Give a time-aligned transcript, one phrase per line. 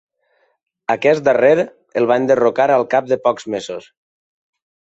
[0.93, 1.51] Aquest darrer
[2.03, 3.87] el va enderrocar al cap de pocs mesos.